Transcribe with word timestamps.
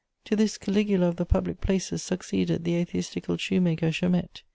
To 0.25 0.35
this 0.35 0.57
Caligula 0.57 1.05
of 1.09 1.17
the 1.17 1.27
public 1.27 1.61
places 1.61 2.01
succeeded 2.01 2.63
the 2.63 2.73
atheistical 2.73 3.37
shoemaker 3.37 3.91
Chaumette. 3.91 4.41